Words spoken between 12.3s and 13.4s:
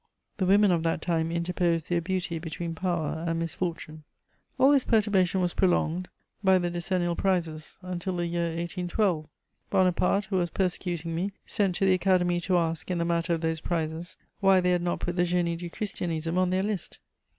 to ask, in the matter